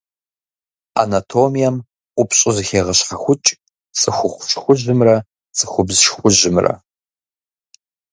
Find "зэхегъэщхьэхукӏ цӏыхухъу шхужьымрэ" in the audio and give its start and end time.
2.55-5.15